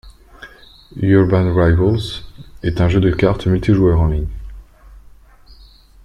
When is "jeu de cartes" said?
2.89-3.45